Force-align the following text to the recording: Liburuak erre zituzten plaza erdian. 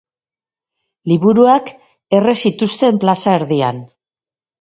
Liburuak 1.11 1.69
erre 2.19 2.35
zituzten 2.47 2.97
plaza 3.05 3.37
erdian. 3.41 3.83